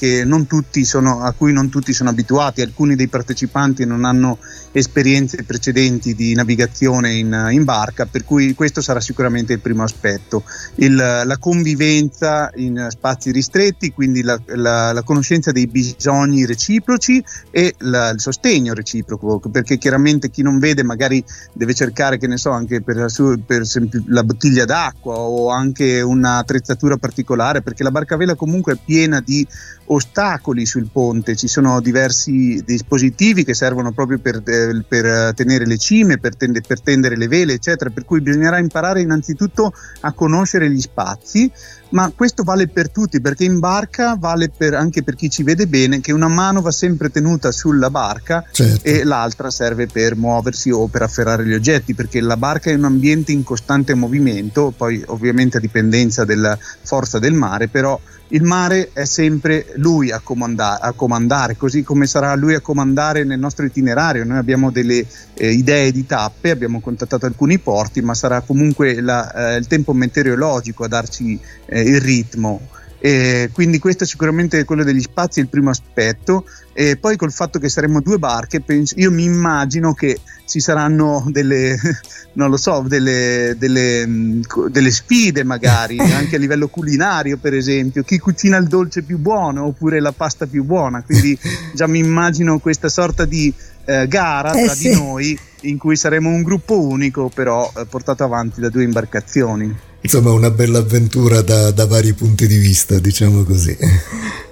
sono, 0.83 1.23
a 1.23 1.33
cui 1.33 1.55
non 1.55 1.71
tutti 1.71 1.95
sono 1.95 2.11
abituati, 2.11 2.61
alcuni 2.61 2.95
dei 2.95 3.09
partecipanti 3.09 3.87
non 3.87 4.05
hanno 4.05 4.37
esperienze 4.73 5.45
precedenti 5.45 6.15
di 6.15 6.35
navigazione 6.35 7.15
in, 7.15 7.49
in 7.53 7.65
barca, 7.65 8.05
per 8.05 8.25
cui 8.25 8.53
questo 8.53 8.83
sarà 8.83 9.01
sicuramente 9.01 9.55
il 9.55 9.61
primo 9.61 9.83
aspetto. 9.83 10.45
Il, 10.75 10.95
la 10.95 11.37
convivenza 11.39 12.51
in 12.57 12.89
spazi 12.91 13.31
ristretti, 13.31 13.93
quindi 13.93 14.21
la, 14.21 14.39
la, 14.49 14.93
la 14.93 15.03
conoscenza 15.03 15.53
dei 15.53 15.69
bisogni 15.69 16.45
reciproci 16.45 17.25
e 17.51 17.77
la, 17.79 18.11
il 18.11 18.21
sostegno 18.21 18.75
reciproco, 18.75 19.39
perché 19.49 19.79
chiaramente 19.79 20.29
chi 20.29 20.43
non 20.43 20.59
vede 20.59 20.83
magari 20.83 21.25
deve 21.55 21.73
cercare, 21.73 22.19
che 22.19 22.27
ne 22.27 22.37
so, 22.37 22.51
anche 22.51 22.83
per 22.83 23.11
per 23.45 23.63
esempio 23.63 24.03
la 24.09 24.23
bottiglia 24.23 24.65
d'acqua 24.65 25.15
o 25.15 25.51
anche 25.51 26.01
un'attrezzatura 26.01 26.97
particolare, 26.97 27.63
perché 27.63 27.83
la 27.83 27.91
barca 27.91 28.15
a 28.15 28.19
vela 28.19 28.35
comunque 28.35 28.75
è 28.75 28.79
piena 28.83 29.21
di 29.21 29.47
ostacoli 29.87 30.65
sul 30.65 30.89
ponte, 30.91 31.37
ci 31.37 31.49
sono 31.49 31.81
diversi 31.81 32.63
dispositivi 32.65 33.45
che 33.45 33.55
servono 33.55 33.93
proprio 33.93 34.19
per, 34.19 34.43
eh, 34.45 34.85
per 34.87 35.35
tenere 35.35 35.67
le 35.67 35.79
cime, 35.79 36.19
per, 36.19 36.37
tende, 36.37 36.61
per 36.61 36.81
tendere 36.81 37.17
le 37.17 37.29
vele, 37.29 37.55
eccetera, 37.55 37.91
per 37.91 38.05
cui 38.05 38.21
bisognerà 38.21 38.59
imparare 38.59 39.01
innanzitutto 39.01 39.73
a 40.01 40.13
conoscere 40.13 40.71
gli 40.71 40.81
spazi, 40.81 41.51
ma 41.93 42.13
questo 42.15 42.43
vale 42.43 42.69
per 42.69 42.91
tutti 42.91 43.21
perché 43.21 43.45
in 43.45 43.59
barca 43.59 44.17
vale 44.19 44.51
per, 44.51 44.75
anche 44.75 45.03
per 45.03 45.15
chi 45.15 45.31
ci 45.31 45.43
vede 45.43 45.67
bene 45.67 46.01
che 46.01 46.13
una 46.13 46.29
mano 46.29 46.61
va 46.61 46.71
sempre 46.71 47.11
tenuta 47.11 47.53
sulla 47.53 47.91
barca 47.91 48.45
certo. 48.51 48.87
e 48.87 49.05
l'altra 49.05 49.51
serve 49.51 49.87
per 49.87 50.17
muoversi 50.17 50.71
o 50.71 50.87
per 50.89 51.03
afferrare 51.03 51.47
gli 51.47 51.55
oggetti 51.55 51.95
perché 51.95 52.21
la 52.21 52.37
barca 52.37 52.71
è 52.71 52.75
un 52.75 52.85
ambiente 52.85 53.33
in 53.33 53.43
costante 53.43 53.95
movimento, 53.95 54.73
poi 54.77 55.03
ovviamente 55.07 55.59
a 55.59 55.61
dipendenza 55.61 56.25
della 56.25 56.59
forza 56.83 57.19
del 57.19 57.33
mare, 57.33 57.69
però 57.69 57.99
il 58.33 58.43
mare 58.43 58.91
è 58.93 59.05
sempre 59.05 59.67
lui 59.77 60.11
a 60.11 60.21
comandare, 60.21 60.83
a 60.83 60.93
comandare, 60.93 61.57
così 61.57 61.83
come 61.83 62.07
sarà 62.07 62.35
lui 62.35 62.55
a 62.55 62.61
comandare 62.61 63.25
nel 63.25 63.39
nostro 63.39 63.67
itinerario. 63.67 64.25
Noi 64.25 64.39
abbiamo 64.39 64.71
delle 64.71 65.05
eh, 65.35 65.51
idee 65.51 65.93
di 65.93 66.07
tappe, 66.07 66.51
abbiamo 66.51 66.81
contattato 66.81 67.27
alcuni 67.27 67.59
porti, 67.59 68.01
ma 68.01 68.15
sarà 68.15 68.41
comunque 68.41 69.01
la, 69.03 69.55
eh, 69.55 69.57
il 69.57 69.67
tempo 69.67 69.93
meteorologico 69.93 70.85
a 70.85 70.89
darci 70.89 71.39
eh, 71.67 71.83
il 71.83 72.01
ritmo. 72.01 72.61
E 73.05 73.51
quindi 73.53 73.81
questo 73.81 74.05
è 74.05 74.07
sicuramente 74.07 74.63
quello 74.65 74.85
degli 74.85 75.01
spazi, 75.01 75.41
il 75.41 75.49
primo 75.49 75.71
aspetto. 75.71 76.45
E 76.73 76.97
poi 76.97 77.17
col 77.17 77.33
fatto 77.33 77.59
che 77.59 77.69
saremo 77.69 78.01
due 78.01 78.17
barche, 78.17 78.61
penso, 78.61 78.95
io 78.97 79.11
mi 79.11 79.25
immagino 79.25 79.93
che 79.93 80.21
ci 80.47 80.61
saranno 80.61 81.25
delle, 81.27 81.77
non 82.35 82.49
lo 82.49 82.57
so, 82.57 82.85
delle, 82.87 83.57
delle, 83.59 84.07
mm, 84.07 84.43
delle 84.71 84.93
sfide 84.93 85.43
magari, 85.43 85.99
anche 86.15 86.37
a 86.37 86.39
livello 86.39 86.69
culinario 86.69 87.39
per 87.39 87.55
esempio, 87.55 88.05
chi 88.05 88.21
cucina 88.21 88.57
il 88.57 88.69
dolce 88.69 89.03
più 89.03 89.19
buono 89.19 89.65
oppure 89.65 89.99
la 89.99 90.13
pasta 90.13 90.47
più 90.47 90.63
buona, 90.63 91.03
quindi 91.03 91.37
già 91.75 91.89
mi 91.89 91.99
immagino 91.99 92.61
questa 92.61 92.89
sorta 92.89 93.25
di 93.25 93.53
eh, 93.85 94.07
gara 94.07 94.53
eh 94.53 94.65
tra 94.65 94.75
sì. 94.75 94.91
di 94.91 94.95
noi 94.95 95.39
in 95.63 95.77
cui 95.77 95.97
saremo 95.97 96.29
un 96.29 96.43
gruppo 96.43 96.81
unico 96.81 97.29
però 97.35 97.69
eh, 97.77 97.85
portato 97.87 98.23
avanti 98.23 98.61
da 98.61 98.69
due 98.69 98.85
imbarcazioni. 98.85 99.91
Insomma, 100.03 100.33
una 100.33 100.51
bella 100.51 100.79
avventura 100.79 101.43
da, 101.43 101.71
da 101.71 101.87
vari 101.87 102.13
punti 102.13 102.49
di 102.49 102.57
vista, 102.57 102.99
diciamo 102.99 103.45
così. 103.45 103.77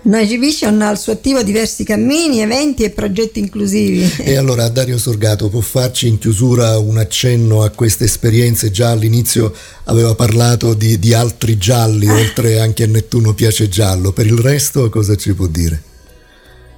Noisy 0.03 0.39
Vision 0.39 0.81
ha 0.81 0.89
al 0.89 0.99
suo 0.99 1.13
attivo 1.13 1.43
diversi 1.43 1.85
cammini, 1.85 2.41
eventi 2.41 2.85
e 2.85 2.91
progetti 2.91 3.41
inclusivi. 3.41 4.09
E 4.19 4.37
allora 4.37 4.69
Dario 4.69 4.97
Sorgato 4.97 5.49
può 5.49 5.61
farci 5.61 6.07
in 6.07 6.19
chiusura 6.19 6.79
un 6.79 6.99
accenno 6.99 7.63
a 7.65 7.71
queste 7.71 8.05
esperienze? 8.05 8.71
Già 8.71 8.91
all'inizio 8.91 9.53
aveva 9.85 10.15
parlato 10.15 10.73
di, 10.73 10.99
di 11.01 11.13
altri 11.13 11.59
gialli, 11.59 12.09
oltre 12.09 12.61
anche 12.61 12.85
a 12.85 12.87
Nettuno 12.87 13.35
piace 13.35 13.69
giallo. 13.69 14.13
Per 14.13 14.27
il 14.27 14.39
resto 14.39 14.89
cosa 14.89 15.17
ci 15.17 15.35
può 15.35 15.47
dire? 15.47 15.83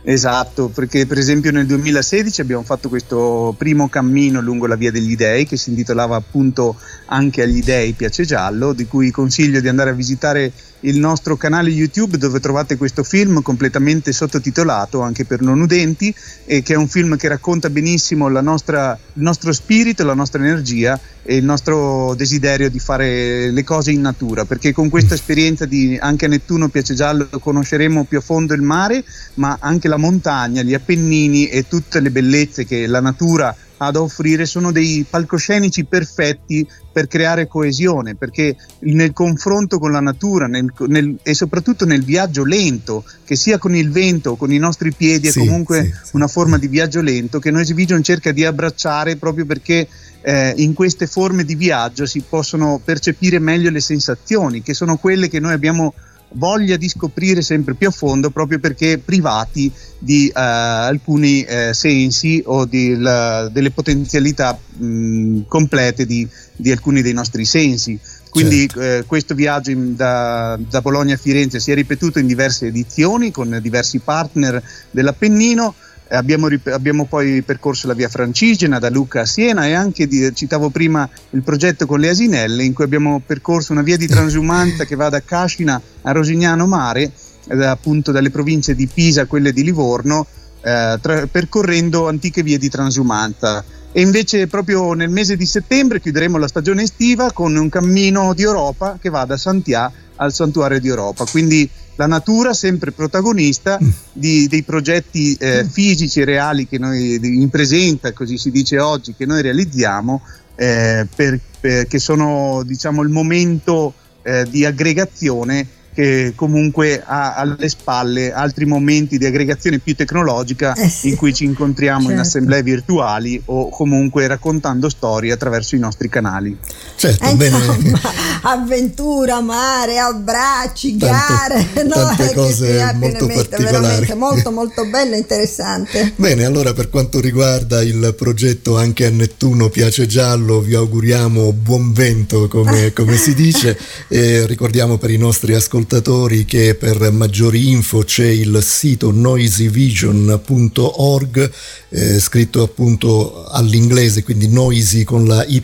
Esatto, 0.04 0.68
perché 0.68 1.06
per 1.06 1.18
esempio 1.18 1.52
nel 1.52 1.64
2016 1.66 2.40
abbiamo 2.40 2.64
fatto 2.64 2.88
questo 2.88 3.54
primo 3.56 3.88
cammino 3.88 4.40
lungo 4.40 4.66
la 4.66 4.74
via 4.74 4.90
degli 4.90 5.14
dei 5.14 5.46
che 5.46 5.56
si 5.56 5.70
intitolava 5.70 6.16
appunto 6.16 6.76
Anche 7.06 7.42
agli 7.42 7.62
dei 7.62 7.92
piace 7.92 8.24
giallo, 8.24 8.72
di 8.72 8.86
cui 8.86 9.12
consiglio 9.12 9.60
di 9.60 9.68
andare 9.68 9.90
a 9.90 9.94
visitare 9.94 10.52
il 10.82 10.98
nostro 10.98 11.36
canale 11.36 11.70
YouTube 11.70 12.16
dove 12.16 12.40
trovate 12.40 12.76
questo 12.76 13.02
film 13.02 13.42
completamente 13.42 14.12
sottotitolato 14.12 15.00
anche 15.00 15.24
per 15.24 15.40
non 15.40 15.60
udenti 15.60 16.14
e 16.44 16.62
che 16.62 16.74
è 16.74 16.76
un 16.76 16.88
film 16.88 17.16
che 17.16 17.28
racconta 17.28 17.70
benissimo 17.70 18.28
nostra, 18.28 18.98
il 19.14 19.22
nostro 19.22 19.52
spirito, 19.52 20.04
la 20.04 20.14
nostra 20.14 20.42
energia 20.42 20.98
e 21.22 21.36
il 21.36 21.44
nostro 21.44 22.14
desiderio 22.14 22.68
di 22.68 22.78
fare 22.78 23.50
le 23.50 23.64
cose 23.64 23.92
in 23.92 24.00
natura 24.00 24.44
perché 24.44 24.72
con 24.72 24.88
questa 24.88 25.14
esperienza 25.14 25.66
di 25.66 25.96
anche 26.00 26.24
a 26.24 26.28
Nettuno 26.28 26.68
Piace 26.68 26.94
Giallo 26.94 27.28
conosceremo 27.28 28.04
più 28.04 28.18
a 28.18 28.22
fondo 28.22 28.54
il 28.54 28.62
mare 28.62 29.04
ma 29.34 29.58
anche 29.60 29.88
la 29.88 29.96
montagna, 29.96 30.62
gli 30.62 30.74
Appennini 30.74 31.46
e 31.46 31.68
tutte 31.68 32.00
le 32.00 32.10
bellezze 32.10 32.64
che 32.64 32.86
la 32.86 33.00
natura 33.00 33.54
ha 33.86 33.90
da 33.90 34.00
offrire 34.00 34.46
sono 34.46 34.70
dei 34.70 35.04
palcoscenici 35.08 35.84
perfetti 35.84 36.66
per 36.92 37.08
creare 37.08 37.48
coesione, 37.48 38.14
perché 38.14 38.54
nel 38.80 39.12
confronto 39.12 39.78
con 39.78 39.90
la 39.90 40.00
natura 40.00 40.46
nel, 40.46 40.72
nel, 40.86 41.16
e 41.22 41.34
soprattutto 41.34 41.84
nel 41.84 42.04
viaggio 42.04 42.44
lento, 42.44 43.04
che 43.24 43.34
sia 43.34 43.58
con 43.58 43.74
il 43.74 43.90
vento 43.90 44.32
o 44.32 44.36
con 44.36 44.52
i 44.52 44.58
nostri 44.58 44.92
piedi, 44.92 45.30
sì, 45.30 45.40
è 45.40 45.46
comunque 45.46 45.84
sì, 45.84 46.10
una 46.12 46.26
sì. 46.26 46.32
forma 46.32 46.58
di 46.58 46.68
viaggio 46.68 47.00
lento 47.00 47.38
che 47.38 47.50
Noisy 47.50 47.74
Vision 47.74 48.02
cerca 48.02 48.30
di 48.30 48.44
abbracciare 48.44 49.16
proprio 49.16 49.46
perché 49.46 49.88
eh, 50.20 50.54
in 50.56 50.74
queste 50.74 51.06
forme 51.06 51.44
di 51.44 51.54
viaggio 51.54 52.06
si 52.06 52.22
possono 52.28 52.80
percepire 52.82 53.38
meglio 53.38 53.70
le 53.70 53.80
sensazioni, 53.80 54.62
che 54.62 54.74
sono 54.74 54.96
quelle 54.96 55.28
che 55.28 55.40
noi 55.40 55.52
abbiamo 55.52 55.94
voglia 56.34 56.76
di 56.76 56.88
scoprire 56.88 57.42
sempre 57.42 57.74
più 57.74 57.88
a 57.88 57.90
fondo 57.90 58.30
proprio 58.30 58.58
perché 58.58 58.98
privati 58.98 59.70
di 59.98 60.30
uh, 60.34 60.38
alcuni 60.38 61.46
uh, 61.48 61.72
sensi 61.72 62.42
o 62.44 62.64
di, 62.64 62.96
la, 62.96 63.48
delle 63.48 63.70
potenzialità 63.70 64.58
mh, 64.76 65.42
complete 65.46 66.06
di, 66.06 66.26
di, 66.56 66.70
alcuni 66.70 67.02
dei 67.02 67.12
nostri 67.12 67.44
sensi. 67.44 67.98
Quindi 68.28 68.60
certo. 68.60 68.80
eh, 68.80 69.04
questo 69.06 69.34
viaggio 69.34 69.70
in, 69.70 69.94
da, 69.94 70.58
da, 70.58 70.80
Bologna 70.80 71.14
a 71.14 71.18
Firenze 71.18 71.60
si 71.60 71.70
è 71.70 71.74
ripetuto 71.74 72.18
in 72.18 72.26
diverse 72.26 72.66
edizioni 72.66 73.30
con 73.30 73.58
diversi 73.60 73.98
partner 73.98 74.62
dell'Appennino 74.90 75.74
Abbiamo, 76.12 76.48
abbiamo, 76.66 77.06
poi 77.06 77.40
percorso 77.40 77.86
la 77.86 77.94
via 77.94 78.08
Francigena 78.08 78.78
da 78.78 78.90
Lucca 78.90 79.22
a 79.22 79.24
Siena 79.24 79.66
e 79.66 79.72
anche, 79.72 80.06
di, 80.06 80.30
citavo 80.34 80.68
prima, 80.68 81.08
il 81.30 81.42
progetto 81.42 81.86
con 81.86 82.00
le 82.00 82.10
Asinelle 82.10 82.64
in 82.64 82.74
cui 82.74 82.84
abbiamo 82.84 83.22
percorso 83.24 83.72
una 83.72 83.80
via 83.80 83.96
di 83.96 84.06
transumanza 84.06 84.84
che 84.84 84.94
va 84.94 85.08
da 85.08 85.22
Cascina 85.22 85.80
a 86.02 86.12
Rosignano 86.12 86.66
Mare, 86.66 87.10
eh, 87.48 87.64
appunto 87.64 88.12
dalle 88.12 88.30
province 88.30 88.74
di 88.74 88.86
Pisa 88.86 89.22
a 89.22 89.26
quelle 89.26 89.54
di 89.54 89.62
Livorno, 89.62 90.26
eh, 90.60 90.98
tra, 91.00 91.26
percorrendo 91.26 92.08
antiche 92.08 92.42
vie 92.42 92.58
di 92.58 92.68
transumanza. 92.68 93.64
E 93.90 94.00
invece 94.00 94.46
proprio 94.46 94.92
nel 94.92 95.10
mese 95.10 95.36
di 95.36 95.46
settembre 95.46 96.00
chiuderemo 96.00 96.36
la 96.36 96.48
stagione 96.48 96.82
estiva 96.82 97.32
con 97.32 97.56
un 97.56 97.68
cammino 97.68 98.34
di 98.34 98.42
Europa 98.42 98.98
che 99.00 99.08
va 99.08 99.24
da 99.24 99.36
Santiago 99.36 99.92
al 100.16 100.32
santuario 100.32 100.80
di 100.80 100.88
Europa. 100.88 101.24
Quindi 101.24 101.68
la 101.96 102.06
natura 102.06 102.54
sempre 102.54 102.92
protagonista 102.92 103.78
mm. 103.82 103.88
di, 104.12 104.48
dei 104.48 104.62
progetti 104.62 105.34
eh, 105.34 105.64
mm. 105.64 105.68
fisici 105.68 106.20
e 106.20 106.24
reali 106.24 106.66
che 106.66 106.78
noi 106.78 107.18
in 107.22 107.50
presenta, 107.50 108.12
così 108.12 108.38
si 108.38 108.50
dice 108.50 108.78
oggi, 108.78 109.14
che 109.14 109.26
noi 109.26 109.42
realizziamo, 109.42 110.22
eh, 110.54 111.06
per, 111.14 111.38
per, 111.60 111.86
che 111.86 111.98
sono 111.98 112.62
diciamo, 112.64 113.02
il 113.02 113.08
momento 113.08 113.94
eh, 114.22 114.46
di 114.48 114.64
aggregazione 114.64 115.66
che 115.94 116.32
comunque 116.34 117.02
ha 117.04 117.34
alle 117.34 117.68
spalle 117.68 118.32
altri 118.32 118.64
momenti 118.64 119.18
di 119.18 119.26
aggregazione 119.26 119.78
più 119.78 119.94
tecnologica 119.94 120.74
eh 120.74 120.88
sì. 120.88 121.08
in 121.10 121.16
cui 121.16 121.34
ci 121.34 121.44
incontriamo 121.44 122.00
certo. 122.00 122.14
in 122.14 122.18
assemblee 122.18 122.62
virtuali 122.62 123.40
o 123.46 123.68
comunque 123.68 124.26
raccontando 124.26 124.88
storie 124.88 125.32
attraverso 125.32 125.76
i 125.76 125.78
nostri 125.78 126.08
canali. 126.08 126.56
Certo, 126.96 127.28
eh, 127.28 127.34
bene. 127.34 127.58
Insomma, 127.58 128.00
avventura, 128.42 129.40
mare, 129.40 129.98
abbracci, 129.98 130.96
gare, 130.96 131.68
tante, 131.72 131.82
no, 131.84 131.94
tante 131.94 132.34
cose 132.34 132.92
molto 132.94 133.26
particolari. 133.26 134.14
Molto 134.14 134.50
molto 134.50 134.86
bello 134.86 135.14
e 135.14 135.18
interessante. 135.18 136.12
Bene, 136.16 136.44
allora 136.44 136.72
per 136.72 136.88
quanto 136.88 137.20
riguarda 137.20 137.82
il 137.82 138.14
progetto 138.16 138.78
anche 138.78 139.06
a 139.06 139.10
Nettuno 139.10 139.68
piace 139.68 140.06
giallo, 140.06 140.60
vi 140.60 140.74
auguriamo 140.74 141.52
buon 141.52 141.92
vento 141.92 142.48
come, 142.48 142.92
come 142.92 143.16
si 143.16 143.34
dice 143.34 143.78
e 144.08 144.46
ricordiamo 144.46 144.96
per 144.96 145.10
i 145.10 145.18
nostri 145.18 145.52
ascoltatori 145.54 145.80
ascoltatori 145.82 146.44
che 146.44 146.76
per 146.76 147.10
maggiori 147.10 147.70
info 147.70 148.04
c'è 148.04 148.26
il 148.26 148.60
sito 148.62 149.10
noisyvision.org 149.10 151.50
eh, 151.88 152.20
scritto 152.20 152.62
appunto 152.62 153.46
all'inglese 153.46 154.22
quindi 154.22 154.46
noisy 154.48 155.02
con 155.04 155.26
la 155.26 155.44
y 155.44 155.60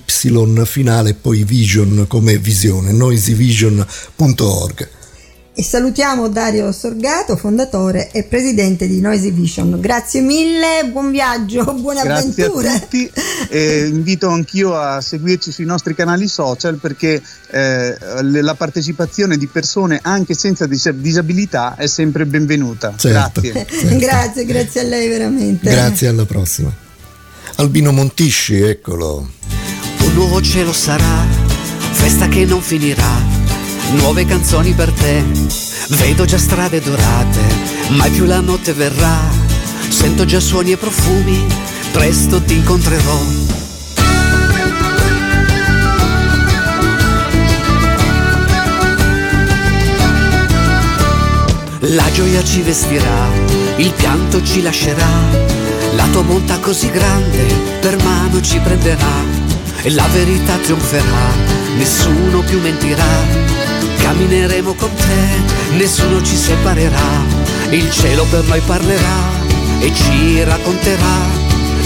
finale 0.64 1.11
e 1.11 1.14
poi 1.14 1.44
vision 1.44 2.07
come 2.09 2.38
visione 2.38 2.90
noisyvision.org 2.92 4.97
e 5.59 5.64
salutiamo 5.64 6.29
Dario 6.29 6.71
Sorgato, 6.71 7.37
fondatore 7.37 8.12
e 8.12 8.23
presidente 8.23 8.87
di 8.87 9.01
Noisy 9.01 9.33
Vision. 9.33 9.81
Grazie 9.81 10.21
mille, 10.21 10.88
buon 10.88 11.11
viaggio, 11.11 11.64
buone 11.75 12.01
Grazie 12.01 12.44
avventure. 12.44 12.68
a 12.68 12.79
tutti 12.79 13.11
e 13.49 13.88
invito 13.88 14.29
anch'io 14.29 14.79
a 14.79 15.01
seguirci 15.01 15.51
sui 15.51 15.64
nostri 15.64 15.97
canali 15.97 16.29
social 16.29 16.77
perché 16.77 17.21
eh, 17.51 17.97
la 18.23 18.55
partecipazione 18.55 19.37
di 19.37 19.49
persone 19.49 19.99
anche 20.01 20.35
senza 20.35 20.64
disabilità 20.66 21.75
è 21.75 21.88
sempre 21.88 22.25
benvenuta. 22.25 22.94
Certo, 22.97 23.40
grazie. 23.40 23.66
certo. 23.81 23.97
grazie, 23.99 24.44
grazie 24.44 24.81
a 24.83 24.85
lei 24.85 25.09
veramente. 25.09 25.68
Grazie, 25.68 26.07
alla 26.07 26.25
prossima. 26.25 26.73
Albino 27.57 27.90
Montisci, 27.90 28.61
eccolo. 28.61 29.29
Un 30.03 30.14
nuovo 30.14 30.40
cielo 30.40 30.73
sarà, 30.73 31.27
festa 31.90 32.29
che 32.29 32.44
non 32.44 32.61
finirà 32.61 33.38
nuove 33.92 34.24
canzoni 34.24 34.72
per 34.72 34.92
te. 34.92 35.24
Vedo 35.90 36.24
già 36.24 36.38
strade 36.38 36.81
dorate, 36.81 37.40
mai 37.90 38.11
più 38.11 38.24
la 38.24 38.40
notte 38.40 38.72
verrà. 38.72 39.16
Sento 39.88 40.24
già 40.24 40.40
suoni 40.40 40.72
e 40.72 40.77
profumi, 40.77 41.46
presto 41.92 42.42
ti 42.42 42.55
incontrerò. 42.55 43.20
La 51.81 52.11
gioia 52.12 52.44
ci 52.44 52.61
vestirà, 52.61 53.29
il 53.77 53.92
pianto 53.92 54.42
ci 54.42 54.61
lascerà, 54.61 55.09
la 55.94 56.07
tua 56.12 56.22
bontà 56.22 56.59
così 56.59 56.90
grande 56.90 57.46
per 57.81 57.96
mano 58.03 58.42
ci 58.42 58.59
prenderà 58.59 59.24
e 59.81 59.90
la 59.92 60.07
verità 60.12 60.57
trionferà, 60.57 61.33
nessuno 61.77 62.40
più 62.40 62.61
mentirà 62.61 63.67
Cammineremo 64.09 64.73
con 64.73 64.88
te, 64.94 65.77
nessuno 65.77 66.23
ci 66.23 66.35
separerà, 66.35 67.27
il 67.68 67.90
cielo 67.90 68.25
per 68.31 68.42
noi 68.44 68.61
parlerà 68.61 69.29
e 69.81 69.92
ci 69.94 70.42
racconterà. 70.44 71.16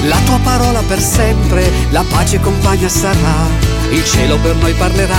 La 0.05 0.19
tua 0.25 0.39
parola 0.39 0.83
per 0.83 1.01
sempre, 1.01 1.69
la 1.91 2.05
pace 2.09 2.39
compagna 2.39 2.89
sarà, 2.89 3.49
il 3.91 4.05
cielo 4.05 4.39
per 4.39 4.55
noi 4.55 4.73
parlerà 4.75 5.19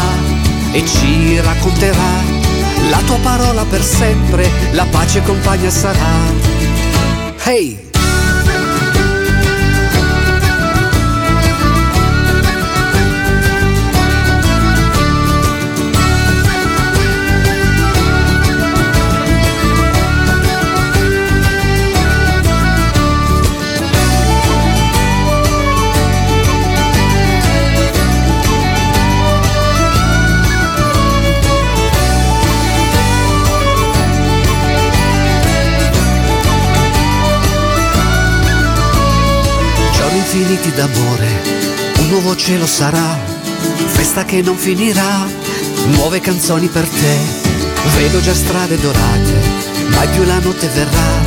e 0.72 0.86
ci 0.86 1.42
racconterà. 1.42 2.24
La 2.90 3.02
tua 3.06 3.18
parola 3.18 3.66
per 3.66 3.84
sempre, 3.84 4.50
la 4.72 4.86
pace 4.86 5.22
compagna 5.24 5.70
sarà. 5.70 6.32
Hey! 7.44 7.83
Nuovo 42.34 42.48
cielo 42.48 42.66
sarà, 42.66 43.20
festa 43.86 44.26
che 44.26 44.42
non 44.42 44.58
finirà, 44.58 45.28
nuove 45.96 46.20
canzoni 46.20 46.68
per 46.68 46.88
te, 46.88 47.18
vedo 47.96 48.20
già 48.22 48.34
strade 48.34 48.80
dorate, 48.80 49.34
mai 49.90 50.08
più 50.08 50.24
la 50.24 50.40
notte 50.40 50.68
verrà, 50.70 51.22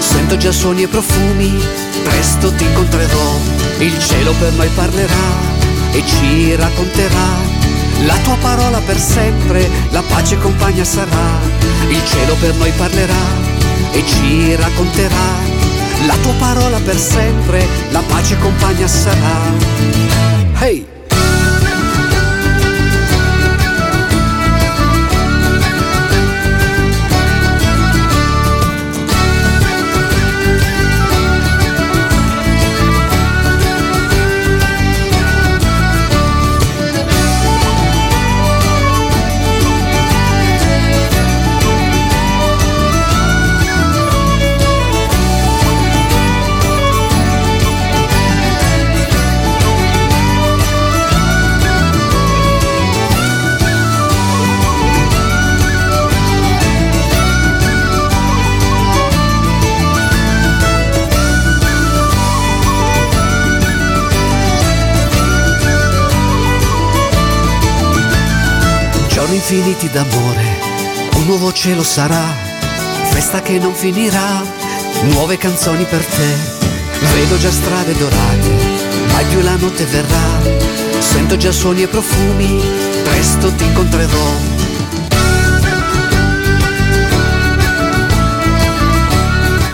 sento 0.00 0.36
già 0.36 0.50
suoni 0.50 0.82
e 0.82 0.88
profumi, 0.88 1.56
presto 2.02 2.52
ti 2.52 2.64
incontrerò, 2.64 3.38
il 3.78 3.96
cielo 4.00 4.32
per 4.40 4.52
noi 4.54 4.68
parlerà 4.74 5.38
e 5.92 6.02
ci 6.04 6.56
racconterà, 6.56 7.28
la 8.06 8.16
tua 8.24 8.36
parola 8.40 8.80
per 8.80 8.98
sempre, 8.98 9.70
la 9.90 10.02
pace 10.02 10.36
compagna 10.36 10.82
sarà, 10.82 11.38
il 11.88 12.04
cielo 12.04 12.34
per 12.40 12.54
noi 12.56 12.72
parlerà 12.76 13.24
e 13.92 14.04
ci 14.04 14.56
racconterà. 14.56 15.58
La 16.06 16.16
tua 16.22 16.32
parola 16.38 16.78
per 16.78 16.96
sempre, 16.96 17.62
la 17.90 18.00
pace 18.00 18.38
compagna 18.38 18.88
sarà. 18.88 20.39
Hey! 20.60 20.99
Infiniti 69.40 69.88
d'amore, 69.88 70.44
un 71.14 71.24
nuovo 71.24 71.50
cielo 71.50 71.82
sarà, 71.82 72.36
festa 73.04 73.40
che 73.40 73.58
non 73.58 73.72
finirà, 73.72 74.42
nuove 75.12 75.38
canzoni 75.38 75.84
per 75.84 76.04
te, 76.04 76.36
vedo 77.14 77.38
già 77.38 77.50
strade 77.50 77.96
dorate, 77.96 78.50
mai 79.10 79.24
più 79.30 79.40
la 79.40 79.56
notte 79.56 79.86
verrà, 79.86 80.42
sento 80.98 81.38
già 81.38 81.52
suoni 81.52 81.82
e 81.82 81.88
profumi, 81.88 82.62
presto 83.02 83.50
ti 83.54 83.64
incontrerò 83.64 84.59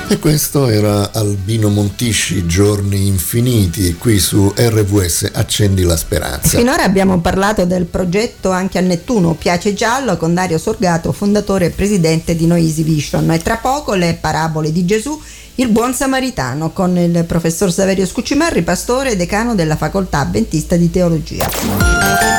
E 0.09 0.21
questo 0.21 0.69
era 0.69 1.13
Albino 1.13 1.69
Montisci, 1.69 2.47
Giorni 2.47 3.09
Infiniti, 3.09 3.97
qui 3.97 4.21
su 4.21 4.53
RVS 4.55 5.31
Accendi 5.33 5.83
la 5.83 5.97
Speranza. 5.97 6.59
Finora 6.59 6.85
abbiamo 6.85 7.19
parlato 7.19 7.65
del 7.65 7.87
progetto 7.87 8.53
Anche 8.53 8.79
a 8.79 8.83
Nettuno 8.83 9.35
Piace 9.35 9.75
Giallo 9.75 10.17
con 10.17 10.33
Dario 10.33 10.59
Sorgato, 10.59 11.11
fondatore 11.11 11.67
e 11.67 11.71
presidente 11.71 12.37
di 12.37 12.47
Noisi 12.47 12.85
Vision. 12.85 13.33
E 13.33 13.39
tra 13.39 13.57
poco 13.57 13.95
le 13.95 14.17
parabole 14.21 14.71
di 14.71 14.85
Gesù, 14.85 15.21
il 15.57 15.71
buon 15.71 15.93
samaritano, 15.93 16.71
con 16.71 16.97
il 16.97 17.25
professor 17.25 17.73
Saverio 17.73 18.07
Scucimarri, 18.07 18.63
pastore 18.63 19.11
e 19.11 19.17
decano 19.17 19.57
della 19.57 19.75
facoltà 19.75 20.21
avventista 20.21 20.77
di 20.77 20.89
teologia. 20.89 22.36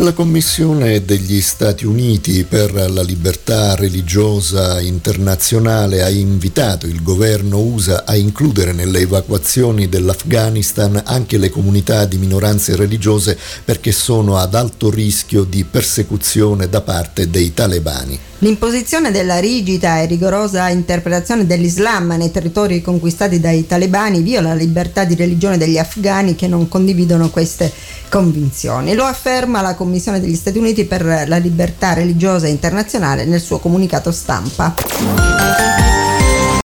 La 0.00 0.12
Commissione 0.12 1.06
degli 1.06 1.40
Stati 1.40 1.86
Uniti 1.86 2.44
per 2.44 2.70
la 2.90 3.02
libertà 3.02 3.74
religiosa 3.76 4.78
internazionale 4.78 6.02
ha 6.02 6.10
invitato 6.10 6.86
il 6.86 7.02
governo 7.02 7.60
USA 7.60 8.04
a 8.04 8.14
includere 8.14 8.74
nelle 8.74 8.98
evacuazioni 9.00 9.88
dell'Afghanistan 9.88 11.00
anche 11.02 11.38
le 11.38 11.48
comunità 11.48 12.04
di 12.04 12.18
minoranze 12.18 12.76
religiose 12.76 13.38
perché 13.64 13.90
sono 13.90 14.36
ad 14.36 14.54
alto 14.54 14.90
rischio 14.90 15.44
di 15.44 15.64
persecuzione 15.64 16.68
da 16.68 16.82
parte 16.82 17.30
dei 17.30 17.54
talebani. 17.54 18.20
L'imposizione 18.40 19.10
della 19.10 19.38
rigida 19.38 20.02
e 20.02 20.04
rigorosa 20.04 20.68
interpretazione 20.68 21.46
dell'Islam 21.46 22.16
nei 22.18 22.30
territori 22.30 22.82
conquistati 22.82 23.40
dai 23.40 23.66
talebani 23.66 24.20
viola 24.20 24.48
la 24.48 24.54
libertà 24.54 25.04
di 25.04 25.14
religione 25.14 25.56
degli 25.56 25.78
afghani 25.78 26.34
che 26.34 26.46
non 26.46 26.68
condividono 26.68 27.30
queste 27.30 27.72
convinzioni. 28.10 28.94
Lo 28.94 29.04
afferma 29.04 29.62
la 29.62 29.74
Commissione 29.86 30.18
degli 30.18 30.34
Stati 30.34 30.58
Uniti 30.58 30.84
per 30.84 31.04
la 31.04 31.36
libertà 31.36 31.92
religiosa 31.92 32.48
internazionale 32.48 33.24
nel 33.24 33.40
suo 33.40 33.60
comunicato 33.60 34.10
stampa. 34.10 34.74